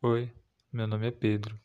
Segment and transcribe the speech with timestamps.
[0.00, 0.32] Oi,
[0.72, 1.58] meu nome é Pedro.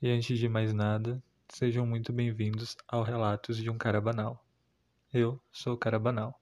[0.00, 4.46] E antes de mais nada, sejam muito bem-vindos ao Relatos de um Cara Banal.
[5.12, 6.40] Eu sou o Cara Banal.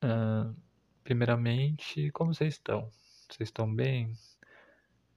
[0.00, 0.54] Ah,
[1.02, 2.88] primeiramente, como vocês estão?
[3.28, 4.16] Vocês estão bem?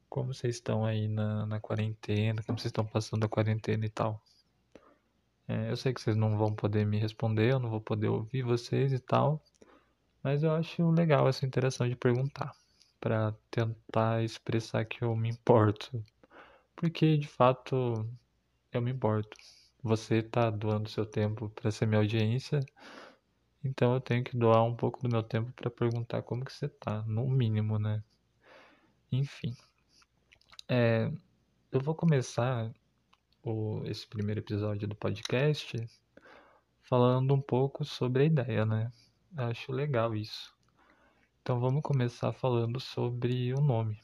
[0.10, 2.41] Como vocês estão aí na, na quarentena?
[2.44, 4.21] Como vocês estão passando a quarentena e tal?
[5.48, 8.44] É, eu sei que vocês não vão poder me responder, eu não vou poder ouvir
[8.44, 9.44] vocês e tal,
[10.23, 12.55] mas eu acho legal essa interação de perguntar,
[12.99, 16.04] para tentar expressar que eu me importo,
[16.76, 18.07] porque de fato
[18.71, 19.35] eu me importo.
[19.82, 22.60] Você tá doando seu tempo para ser minha audiência,
[23.63, 26.70] então eu tenho que doar um pouco do meu tempo para perguntar como que você
[26.70, 28.04] tá, no mínimo, né?
[29.12, 29.55] Enfim.
[30.72, 31.12] É,
[31.72, 32.72] eu vou começar
[33.44, 35.84] o, esse primeiro episódio do podcast
[36.84, 38.91] falando um pouco sobre a ideia, né?
[39.35, 40.55] Acho legal isso.
[41.41, 43.99] Então vamos começar falando sobre o nome.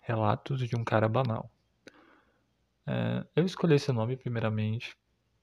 [0.00, 1.50] Relatos de um cara banal.
[2.86, 4.96] É, eu escolhi esse nome primeiramente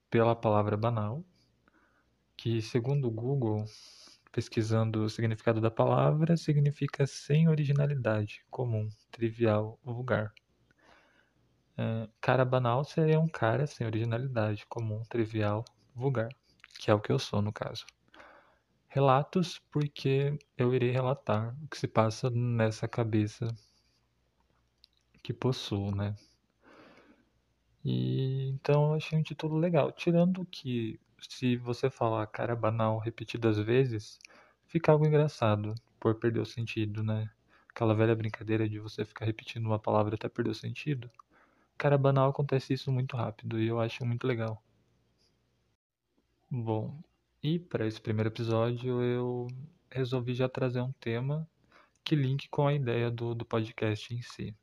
[0.10, 1.22] pela palavra banal,
[2.38, 3.66] que segundo o Google,
[4.32, 10.34] pesquisando o significado da palavra, significa sem originalidade, comum, trivial, vulgar.
[12.22, 16.30] Cara banal seria um cara sem originalidade, comum, trivial, vulgar,
[16.80, 17.86] que é o que eu sou no caso.
[18.88, 23.48] Relatos, porque eu irei relatar o que se passa nessa cabeça
[25.22, 26.16] que possuo, né?
[27.84, 29.92] E então eu achei um título legal.
[29.92, 34.18] Tirando que se você falar cara banal repetidas vezes,
[34.68, 37.30] fica algo engraçado por perder o sentido, né?
[37.70, 41.10] Aquela velha brincadeira de você ficar repetindo uma palavra até perder o sentido.
[41.78, 44.64] Cara banal acontece isso muito rápido e eu acho muito legal.
[46.50, 47.02] Bom,
[47.44, 49.48] e para esse primeiro episódio eu
[49.92, 51.48] resolvi já trazer um tema
[52.04, 54.56] que link com a ideia do, do podcast em si.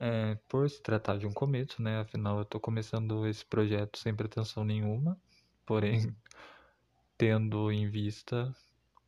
[0.00, 2.00] É, por se tratar de um começo, né?
[2.00, 5.16] Afinal, eu estou começando esse projeto sem pretensão nenhuma,
[5.64, 6.16] porém
[7.16, 8.52] tendo em vista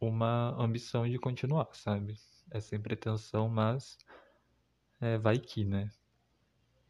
[0.01, 2.15] uma ambição de continuar, sabe?
[2.51, 3.99] É sem pretensão, mas
[5.01, 5.91] é, vai que, né?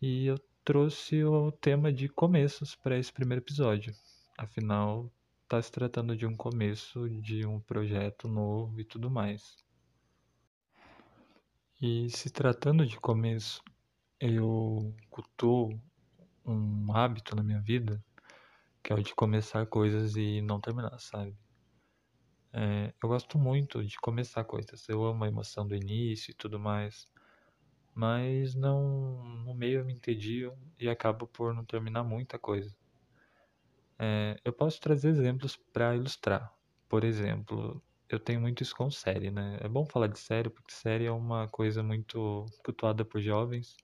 [0.06, 3.94] E eu trouxe o tema de começos para esse primeiro episódio.
[4.36, 5.10] Afinal,
[5.44, 9.56] está se tratando de um começo de um projeto novo e tudo mais.
[11.80, 13.62] E se tratando de começo,
[14.20, 15.80] eu cultuo
[16.44, 18.04] um hábito na minha vida
[18.82, 21.34] que é o de começar coisas e não terminar, sabe?
[22.52, 24.86] É, eu gosto muito de começar coisas.
[24.86, 27.08] Eu amo a emoção do início e tudo mais
[27.94, 32.74] mas não no meio eu me entedio e acabo por não terminar muita coisa.
[33.98, 36.52] É, eu posso trazer exemplos para ilustrar.
[36.88, 39.58] Por exemplo, eu tenho muito isso com série, né?
[39.60, 43.76] É bom falar de série porque série é uma coisa muito cultuada por jovens,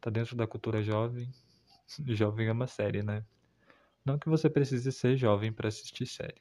[0.00, 1.28] tá dentro da cultura jovem.
[2.06, 3.24] Jovem ama série, né?
[4.04, 6.40] Não que você precise ser jovem para assistir série.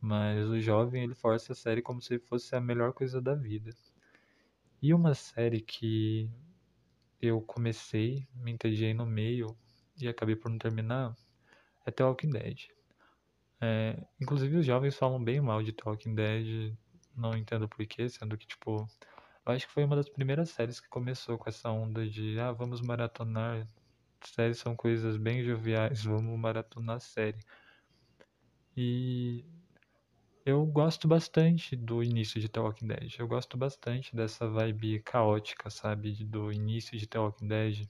[0.00, 3.70] Mas o jovem ele força a série como se fosse a melhor coisa da vida.
[4.80, 6.30] E uma série que
[7.20, 9.56] eu comecei, me entediei no meio
[10.00, 11.16] e acabei por não terminar
[11.84, 12.68] é The Walking Dead.
[13.60, 16.76] É, inclusive os jovens falam bem mal de The Walking Dead,
[17.16, 18.86] não entendo porquê, sendo que, tipo,
[19.46, 22.52] eu acho que foi uma das primeiras séries que começou com essa onda de, ah,
[22.52, 23.68] vamos maratonar,
[24.24, 27.38] séries são coisas bem joviais, vamos maratonar série.
[28.76, 29.44] E
[30.48, 33.14] eu gosto bastante do início de The Walking Dead.
[33.18, 36.24] Eu gosto bastante dessa vibe caótica, sabe?
[36.24, 37.88] Do início de The Walking Dead.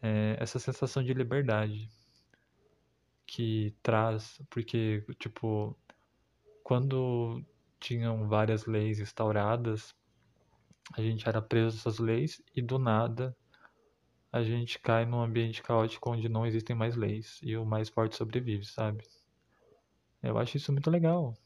[0.00, 1.90] É, essa sensação de liberdade
[3.26, 5.76] que traz, porque, tipo,
[6.62, 7.44] quando
[7.80, 9.92] tinham várias leis instauradas,
[10.92, 13.36] a gente era preso a essas leis e do nada
[14.30, 18.16] a gente cai num ambiente caótico onde não existem mais leis e o mais forte
[18.16, 19.04] sobrevive, sabe?
[20.24, 21.36] Eu acho isso muito legal.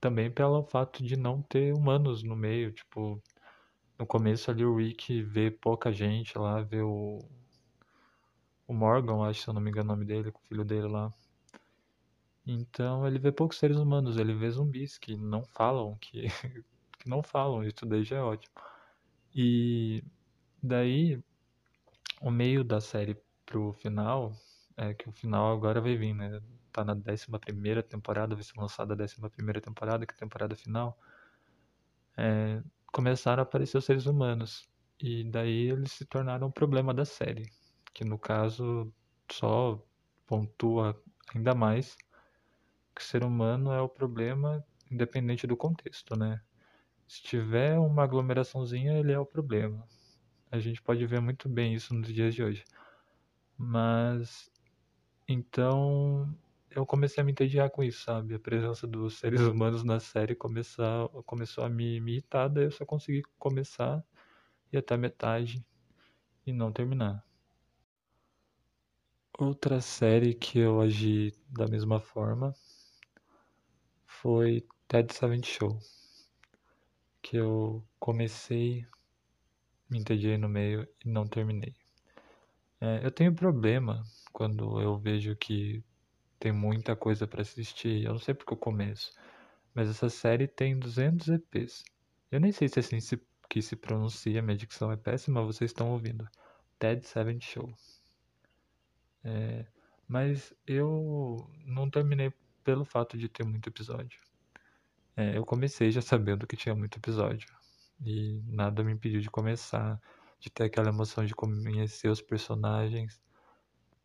[0.00, 3.22] Também pelo fato de não ter humanos no meio, tipo,
[3.98, 7.20] no começo ali o Rick vê pouca gente lá, vê o
[8.66, 11.12] o Morgan, acho se eu não me engano o nome dele, o filho dele lá.
[12.46, 16.22] Então ele vê poucos seres humanos, ele vê zumbis que não falam, que,
[16.98, 18.54] que não falam, isso daí já é ótimo.
[19.34, 20.02] E
[20.62, 21.22] daí
[22.20, 24.32] o meio da série pro final,
[24.76, 26.40] é que o final agora vai vir, né?
[26.72, 30.98] Tá na 11 temporada, vai ser lançada a 11 temporada, que é a temporada final,
[32.16, 34.68] é, começaram a aparecer os seres humanos.
[35.00, 37.50] E daí eles se tornaram um problema da série.
[37.94, 38.92] que no caso
[39.30, 39.82] só
[40.26, 41.00] pontua
[41.34, 41.96] ainda mais
[42.94, 46.40] que o ser humano é o problema independente do contexto, né?
[47.06, 49.86] Se tiver uma aglomeraçãozinha, ele é o problema.
[50.50, 52.64] A gente pode ver muito bem isso nos dias de hoje.
[53.58, 54.50] Mas
[55.28, 56.34] então
[56.74, 58.34] eu comecei a me entediar com isso, sabe?
[58.34, 62.70] A presença dos seres humanos na série começar, começou a me, me irritar, daí eu
[62.70, 64.04] só consegui começar
[64.72, 65.64] e até metade
[66.46, 67.24] e não terminar.
[69.38, 72.54] Outra série que eu agi da mesma forma
[74.06, 75.78] foi Ted Seven Show,
[77.22, 78.86] que eu comecei,
[79.88, 81.74] me entediei no meio e não terminei.
[82.80, 84.02] É, eu tenho problema
[84.32, 85.82] quando eu vejo que
[86.42, 88.04] tem muita coisa para assistir.
[88.04, 89.12] Eu não sei porque eu começo,
[89.72, 91.84] mas essa série tem 200 EPs.
[92.32, 95.70] Eu nem sei se é assim se, que se pronuncia, minha dicção é péssima, vocês
[95.70, 96.28] estão ouvindo.
[96.80, 97.72] Ted Seven Show.
[99.22, 99.64] É,
[100.08, 102.32] mas eu não terminei
[102.64, 104.20] pelo fato de ter muito episódio.
[105.16, 107.48] É, eu comecei já sabendo que tinha muito episódio.
[108.04, 110.00] E nada me impediu de começar,
[110.40, 113.20] de ter aquela emoção de conhecer os personagens.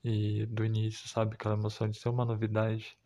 [0.09, 2.97] E do início, sabe, aquela emoção de ser uma novidade.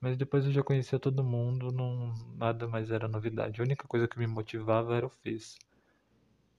[0.00, 3.60] Mas depois eu já conhecia todo mundo, não, nada mais era novidade.
[3.60, 5.58] A única coisa que me motivava era o Fizz.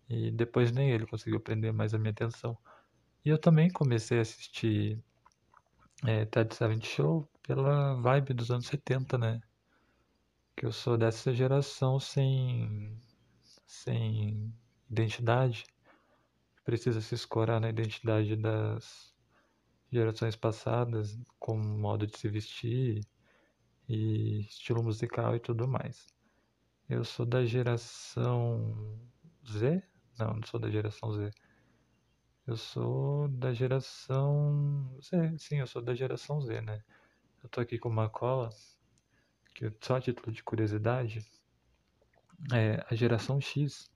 [0.07, 2.55] E depois nem ele conseguiu prender mais a minha atenção.
[3.25, 5.03] E eu também comecei a assistir
[6.05, 9.41] é, Ted Seven Show pela vibe dos anos 70, né?
[10.55, 12.95] Que eu sou dessa geração sem,
[13.65, 14.53] sem
[14.91, 15.65] identidade.
[16.63, 19.16] Precisa se escorar na identidade das
[19.91, 23.05] gerações passadas, com modo de se vestir
[23.87, 26.07] e estilo musical e tudo mais.
[26.89, 28.99] Eu sou da geração
[29.49, 29.83] Z?
[30.17, 31.31] Não, não sou da geração Z.
[32.45, 36.81] Eu sou da geração Z, sim, eu sou da geração Z, né?
[37.43, 38.49] Eu tô aqui com uma cola,
[39.53, 41.25] que só a título de curiosidade,
[42.53, 43.89] é a geração X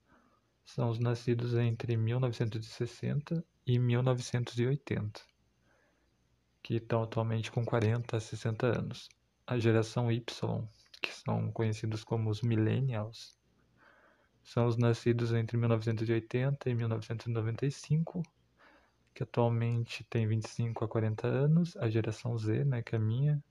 [0.65, 5.21] são os nascidos entre 1960 e 1980,
[6.61, 9.09] que estão atualmente com 40 a 60 anos.
[9.45, 10.67] A geração Y,
[11.01, 13.37] que são conhecidos como os Millennials,
[14.43, 18.23] são os nascidos entre 1980 e 1995
[19.13, 23.43] que atualmente tem 25 a 40 anos, a geração Z, né, que é a minha,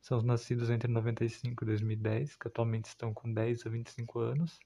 [0.00, 4.60] são os nascidos entre 95 e 2010, que atualmente estão com 10 a 25 anos.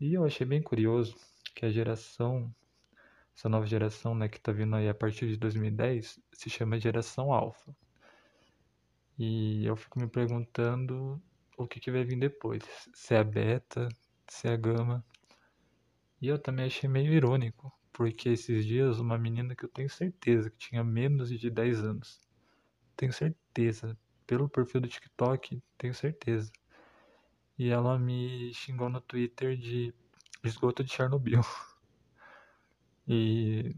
[0.00, 1.16] E eu achei bem curioso
[1.54, 2.54] que a geração,
[3.38, 7.32] essa nova geração, né, que está vindo aí a partir de 2010, se chama geração
[7.32, 7.72] alfa.
[9.16, 11.22] E eu fico me perguntando
[11.56, 13.88] o que, que vai vir depois, se é a beta,
[14.26, 15.04] se é a gama.
[16.20, 20.50] E eu também achei meio irônico, porque esses dias uma menina que eu tenho certeza
[20.50, 22.20] que tinha menos de 10 anos,
[22.96, 23.96] tenho certeza,
[24.26, 26.50] pelo perfil do TikTok, tenho certeza.
[27.56, 29.94] E ela me xingou no Twitter de
[30.42, 31.40] esgoto de Chernobyl.
[33.08, 33.74] E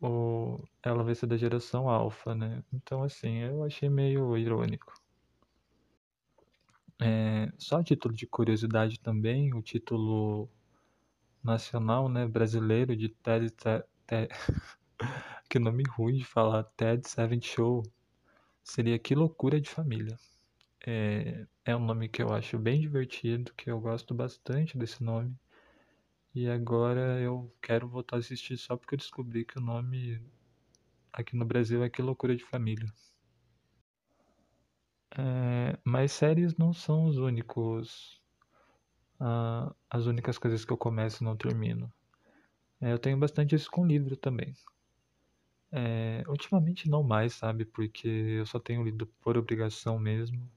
[0.00, 2.64] o, ela vai ser da geração alfa, né?
[2.72, 4.92] Então, assim, eu achei meio irônico.
[7.00, 10.48] É, só a título de curiosidade também, o título
[11.42, 13.50] nacional, né, brasileiro de TED,
[14.06, 14.28] TED,
[15.50, 17.82] que nome ruim de falar, TED Seven Show,
[18.64, 20.16] seria Que Loucura de Família.
[20.86, 25.36] É, é um nome que eu acho bem divertido, que eu gosto bastante desse nome.
[26.34, 30.20] E agora eu quero voltar a assistir só porque eu descobri que o nome
[31.12, 32.90] aqui no Brasil é Que Loucura de Família.
[35.14, 38.22] É, mas séries não são os únicos
[39.20, 41.92] uh, as únicas coisas que eu começo e não termino.
[42.80, 44.54] É, eu tenho bastante isso com livro também.
[45.70, 47.64] É, ultimamente não mais, sabe?
[47.64, 50.50] Porque eu só tenho lido por obrigação mesmo.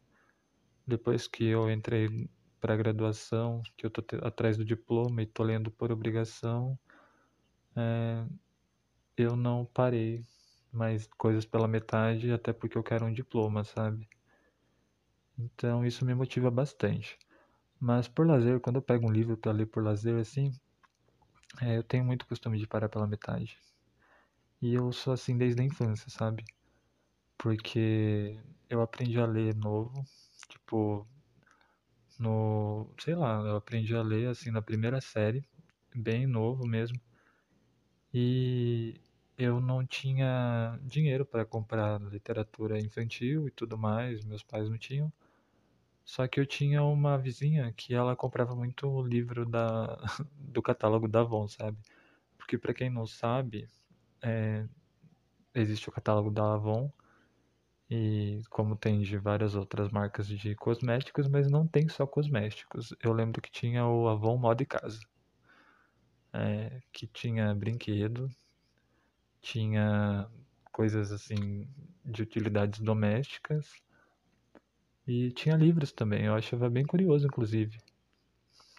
[0.88, 2.30] Depois que eu entrei
[2.66, 6.76] para graduação, que eu tô atrás do diploma e tô lendo por obrigação,
[7.76, 8.26] é,
[9.16, 10.26] eu não parei
[10.74, 14.10] mais coisas pela metade, até porque eu quero um diploma, sabe?
[15.38, 17.20] Então isso me motiva bastante.
[17.80, 20.52] Mas por lazer, quando eu pego um livro para ler por lazer, assim,
[21.62, 23.60] é, eu tenho muito costume de parar pela metade.
[24.60, 26.44] E eu sou assim desde a infância, sabe?
[27.38, 30.04] Porque eu aprendi a ler novo,
[30.50, 31.08] tipo,
[32.20, 35.46] no, sei lá, eu aprendi a ler assim na primeira série,
[35.96, 37.00] bem novo mesmo.
[38.14, 38.96] E
[39.38, 45.12] eu não tinha dinheiro para comprar literatura infantil e tudo mais, meus pais não tinham.
[46.06, 49.98] Só que eu tinha uma vizinha que ela comprava muito livro da,
[50.38, 51.78] do catálogo da Avon, sabe?
[52.38, 53.68] Porque para quem não sabe,
[54.22, 54.66] é,
[55.54, 56.92] existe o catálogo da Avon
[57.96, 62.94] e como tem de várias outras marcas de cosméticos, mas não tem só cosméticos.
[63.02, 65.00] Eu lembro que tinha o Avon Moda e Casa,
[66.34, 68.30] é, que tinha brinquedo,
[69.42, 70.28] tinha
[70.74, 71.68] coisas assim
[72.04, 73.82] de utilidades domésticas
[75.08, 76.26] e tinha livros também.
[76.26, 77.78] Eu achava bem curioso, inclusive,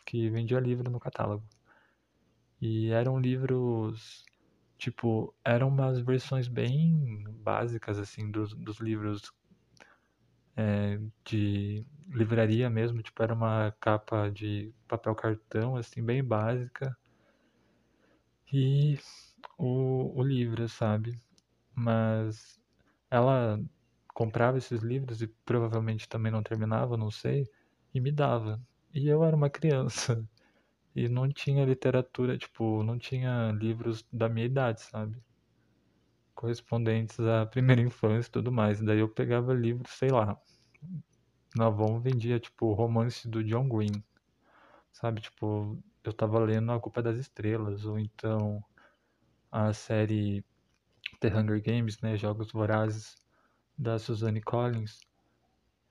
[0.04, 1.44] que vendia livro no catálogo.
[2.61, 4.26] E eram livros
[4.78, 9.33] tipo, eram umas versões bem básicas, assim, dos, dos livros
[10.56, 16.97] é, de livraria mesmo, tipo, era uma capa de papel cartão, assim, bem básica.
[18.52, 18.99] E
[19.59, 21.21] o, o livro, sabe?
[21.75, 22.61] Mas
[23.11, 23.61] ela
[24.14, 27.47] comprava esses livros e provavelmente também não terminava, não sei,
[27.92, 28.61] e me dava.
[28.95, 30.25] E eu era uma criança.
[30.97, 35.23] E não tinha literatura, tipo, não tinha livros da minha idade, sabe?
[36.35, 38.81] Correspondentes à primeira infância e tudo mais.
[38.81, 40.41] Daí eu pegava livros, sei lá.
[41.55, 44.03] Na Avon vendia, tipo, romance do John Green.
[44.91, 45.21] Sabe?
[45.21, 48.65] Tipo, eu tava lendo A Culpa das Estrelas, ou então
[49.53, 50.43] a série
[51.21, 52.17] The Hunger Games, né?
[52.17, 53.17] Jogos Vorazes,
[53.76, 55.05] da Suzanne Collins.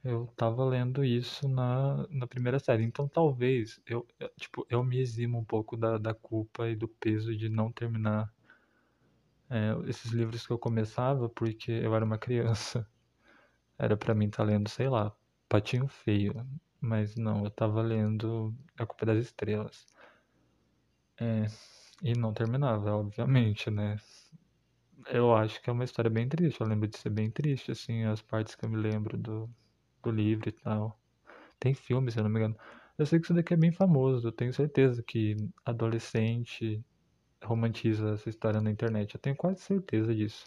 [0.06, 2.84] Eu tava lendo isso na, na primeira série.
[2.84, 4.06] Então talvez eu,
[4.38, 8.32] tipo, eu me eximo um pouco da, da culpa e do peso de não terminar
[9.50, 12.88] é, esses livros que eu começava porque eu era uma criança.
[13.80, 15.12] Era para mim estar tá lendo, sei lá,
[15.50, 16.46] Patinho Feio.
[16.80, 19.88] Mas não, eu tava lendo A Culpa das Estrelas.
[21.20, 21.48] É,
[22.04, 23.98] e não terminava, obviamente, né?
[25.08, 26.62] Eu acho que é uma história bem triste.
[26.62, 29.50] Eu lembro de ser bem triste, assim, as partes que eu me lembro do,
[30.06, 31.00] do livro e tal.
[31.60, 32.58] Tem filme, se eu não me engano.
[32.98, 35.36] Eu sei que isso daqui é bem famoso, eu tenho certeza que
[35.66, 36.84] adolescente
[37.44, 39.16] romantiza essa história na internet.
[39.16, 40.46] Eu tenho quase certeza disso.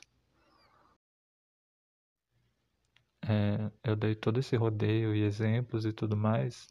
[3.22, 6.68] É, eu dei todo esse rodeio e exemplos e tudo mais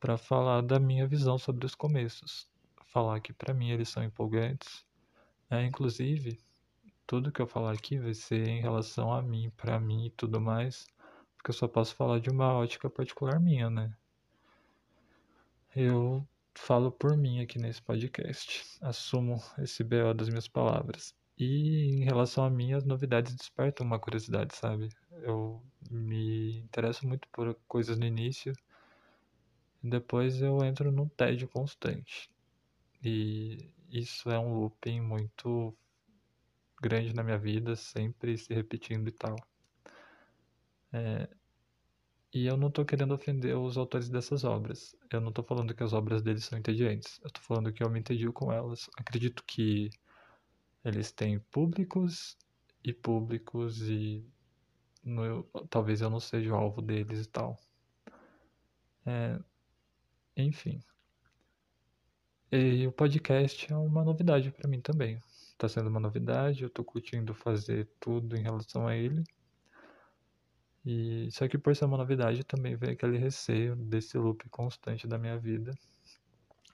[0.00, 2.48] para falar da minha visão sobre os começos.
[2.86, 4.84] Falar que para mim eles são empolgantes.
[5.50, 6.38] É, inclusive,
[7.06, 10.40] tudo que eu falar aqui vai ser em relação a mim, para mim e tudo
[10.40, 10.86] mais
[11.40, 13.96] porque eu só posso falar de uma ótica particular minha, né?
[15.74, 21.14] Eu falo por mim aqui nesse podcast, assumo esse BO das minhas palavras.
[21.38, 24.90] E em relação a mim, as novidades despertam uma curiosidade, sabe?
[25.10, 28.52] Eu me interesso muito por coisas no início,
[29.82, 32.30] e depois eu entro num tédio constante.
[33.02, 35.74] E isso é um looping muito
[36.82, 39.36] grande na minha vida, sempre se repetindo e tal.
[40.92, 41.28] É,
[42.32, 44.94] e eu não estou querendo ofender os autores dessas obras.
[45.10, 47.18] Eu não estou falando que as obras deles são entediantes.
[47.22, 48.88] Eu estou falando que eu me entedio com elas.
[48.96, 49.90] Acredito que
[50.84, 52.36] eles têm públicos
[52.84, 54.24] e públicos e
[55.02, 57.58] no, talvez eu não seja o alvo deles e tal.
[59.04, 59.38] É,
[60.36, 60.80] enfim.
[62.52, 65.20] E o podcast é uma novidade para mim também.
[65.52, 69.24] Está sendo uma novidade, eu estou curtindo fazer tudo em relação a ele.
[70.84, 75.18] E só que por ser uma novidade também vem aquele receio desse loop constante da
[75.18, 75.72] minha vida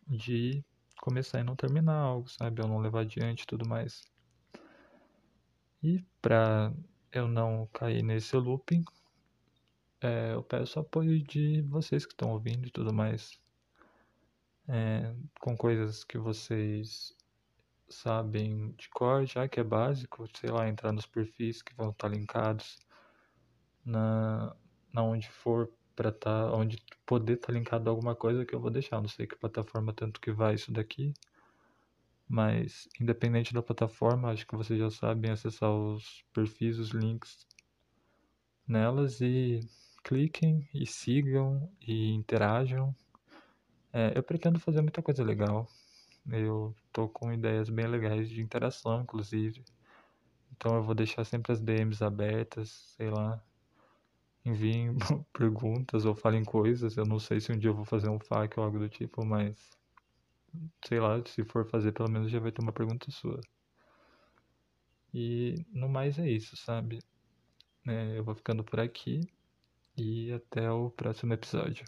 [0.06, 0.64] de
[1.00, 2.62] começar e não terminar algo, sabe?
[2.62, 4.04] Eu não levar adiante e tudo mais.
[5.82, 6.72] E pra
[7.12, 8.84] eu não cair nesse looping,
[10.00, 13.40] é, eu peço apoio de vocês que estão ouvindo e tudo mais.
[14.68, 17.14] É, com coisas que vocês
[17.88, 22.08] sabem de cor, já que é básico, sei lá, entrar nos perfis que vão estar
[22.08, 22.85] linkados
[23.86, 24.54] na,
[24.92, 28.60] na onde for para tá, onde poder estar tá linkado a alguma coisa que eu
[28.60, 29.00] vou deixar.
[29.00, 31.14] Não sei que plataforma tanto que vai isso daqui.
[32.28, 37.46] Mas independente da plataforma, acho que vocês já sabem acessar os perfis, os links
[38.66, 39.60] nelas e
[40.02, 42.94] cliquem e sigam e interajam.
[43.92, 45.68] É, eu pretendo fazer muita coisa legal.
[46.30, 49.64] Eu tô com ideias bem legais de interação, inclusive.
[50.52, 53.40] Então eu vou deixar sempre as DMs abertas, sei lá
[54.46, 54.96] enviem
[55.32, 56.96] perguntas ou falem coisas.
[56.96, 59.24] Eu não sei se um dia eu vou fazer um FAQ ou algo do tipo,
[59.24, 59.56] mas
[60.86, 63.40] sei lá, se for fazer, pelo menos já vai ter uma pergunta sua.
[65.12, 67.00] E no mais é isso, sabe?
[67.86, 69.20] É, eu vou ficando por aqui
[69.96, 71.84] e até o próximo episódio.